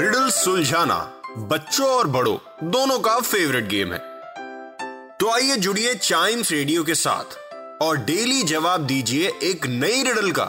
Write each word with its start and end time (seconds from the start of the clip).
Riddle 0.00 0.28
सुलझाना 0.30 0.96
बच्चों 1.48 1.86
और 1.86 2.06
बड़ों, 2.06 2.36
दोनों 2.70 2.98
का 2.98 3.18
फेवरेट 3.20 3.66
गेम 3.68 3.92
है। 3.92 3.98
तो 5.20 5.30
आइए 5.30 5.56
जुड़िए 5.56 5.94
चाइम्स 5.94 6.52
रेडियो 6.52 6.84
के 6.84 6.94
साथ 6.94 7.36
और 7.82 7.96
डेली 8.04 8.42
जवाब 8.42 8.86
दीजिए 8.86 9.32
एक 9.42 9.66
नई 9.66 10.02
रिडल 10.02 10.30
का 10.30 10.44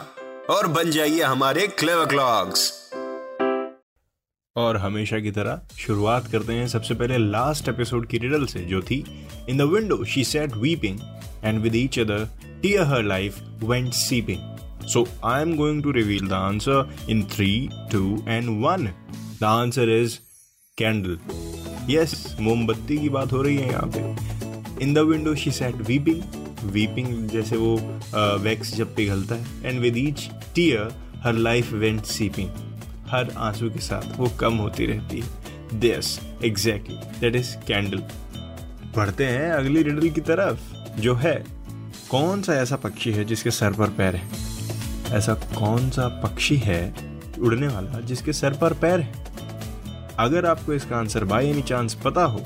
और 0.50 0.66
बन 0.66 0.90
जाइए 0.90 1.22
हमारे 1.22 1.66
क्लेवर 1.66 2.06
क्लॉक्स 2.06 2.70
और 4.56 4.76
हमेशा 4.76 5.18
की 5.18 5.30
तरह 5.30 5.60
शुरुआत 5.78 6.30
करते 6.32 6.52
हैं 6.52 6.68
सबसे 6.68 6.94
पहले 6.94 7.18
लास्ट 7.18 7.68
एपिसोड 7.68 8.08
की 8.08 8.18
रिडल 8.18 8.46
से, 8.46 8.60
जो 8.60 8.80
थी 8.82 9.04
in 9.48 9.58
the 9.58 9.68
window 9.72 10.04
she 10.04 10.24
sat 10.24 10.56
weeping 10.56 10.98
and 11.44 11.60
with 11.62 11.76
each 11.76 11.98
other 11.98 12.28
tear 12.62 12.82
her 12.84 13.02
life 13.02 13.38
went 13.64 13.92
seeping 13.94 14.86
so 14.88 15.06
I 15.24 15.42
am 15.42 15.56
going 15.56 15.82
to 15.82 15.90
reveal 15.92 16.28
the 16.28 16.32
answer 16.32 16.94
in 17.10 17.22
three 17.34 17.68
two 17.92 18.24
and 18.28 18.48
one 18.66 18.92
the 19.42 19.44
answer 19.44 19.88
is 19.90 20.14
candle 20.78 21.18
yes 21.90 22.36
मोमबत्ती 22.40 22.98
की 22.98 23.08
बात 23.08 23.32
हो 23.32 23.40
रही 23.42 23.56
है 23.56 23.68
यहाँ 23.68 23.90
पे। 23.96 24.82
In 24.84 24.92
the 24.94 24.98
window 24.98 25.34
she 25.34 25.50
sat 25.50 25.76
weeping 25.86 26.70
weeping 26.72 27.28
जैसे 27.28 27.56
वो 27.56 27.74
वैक्स 28.42 28.74
जब 28.74 28.94
पिघलता 28.94 29.34
है। 29.34 29.46
And 29.64 29.80
with 29.80 29.96
each 29.98 30.28
tear 30.54 30.92
her 31.22 31.32
life 31.34 31.72
went 31.72 32.04
seeping 32.04 32.48
हर 33.08 33.32
आँसू 33.38 33.70
के 33.70 33.78
साथ 33.78 34.18
वो 34.18 34.28
कम 34.40 34.56
होती 34.56 34.86
रहती 34.86 35.20
है। 35.20 35.80
This 35.80 36.18
exactly 36.44 36.96
that 37.20 37.36
is 37.36 37.54
candle 37.68 38.02
बढ़ते 38.96 39.26
हैं 39.26 39.50
अगली 39.50 39.82
रिडल 39.82 40.08
की 40.08 40.20
तरफ़, 40.20 40.60
जो 41.00 41.14
है, 41.14 41.34
कौन 42.10 42.42
सा 42.42 42.54
ऐसा 42.54 42.76
पक्षी 42.76 43.12
है 43.12 43.24
जिसके 43.24 43.50
सर 43.50 43.72
पर 43.72 43.90
पैर 43.90 44.16
है? 44.16 44.28
ऐसा 45.12 45.34
कौन 45.34 45.90
सा 45.90 46.08
पक्षी 46.24 46.56
है, 46.56 46.82
उड़ने 47.40 47.68
वाला, 47.68 48.00
जिसके 48.00 48.32
सर 48.32 48.58
पर 48.58 48.72
पैर 48.74 49.00
है? 49.00 49.20
अगर 50.22 50.46
आपको 50.46 50.74
इसका 50.74 50.96
आंसर 50.96 51.24
बाय 51.24 51.50
एनी 51.50 51.62
चांस 51.62 51.94
पता 51.94 52.24
हो 52.24 52.44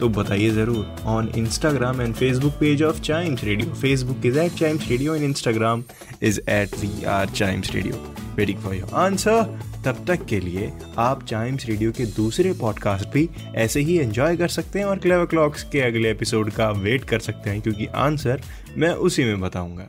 तो 0.00 0.08
बताइए 0.08 0.50
ज़रूर 0.50 0.96
on 1.04 1.28
Instagram 1.36 2.00
and 2.00 2.14
Facebook 2.14 2.52
page 2.52 2.82
of 2.82 3.00
Chimes 3.00 3.44
Radio 3.44 3.74
Facebook 3.74 4.26
is 4.26 4.38
at 4.38 4.52
Chimes 4.52 4.88
Radio 4.88 5.14
and 5.14 5.24
Instagram 5.24 5.84
is 6.22 6.40
at 6.50 6.74
we 6.80 7.04
are 7.04 7.28
Chimes 7.28 7.72
Radio 7.72 8.14
waiting 8.36 8.58
for 8.58 8.74
your 8.74 8.94
answer 8.94 9.58
तब 9.84 10.04
तक 10.08 10.24
के 10.24 10.40
लिए 10.40 10.72
आप 10.98 11.24
चाइम्स 11.24 11.66
रेडियो 11.66 11.92
के 11.92 12.06
दूसरे 12.06 12.52
पॉडकास्ट 12.52 13.08
भी 13.08 13.28
ऐसे 13.54 13.80
ही 13.80 13.98
एंजॉय 13.98 14.36
कर 14.36 14.48
सकते 14.48 14.78
हैं 14.78 14.86
और 14.86 14.98
क्लेवर 14.98 15.26
क्लॉक्स 15.26 15.62
के 15.62 15.80
अगले 15.80 16.10
एपिसोड 16.10 16.50
का 16.50 16.70
वेट 16.70 17.04
कर 17.04 17.18
सकते 17.18 17.50
हैं, 17.50 17.60
क्योंकि 17.60 17.86
आंसर 17.86 18.40
मैं 18.76 18.90
उसी 18.90 19.24
में 19.24 19.40
बताऊँगा। 19.40 19.88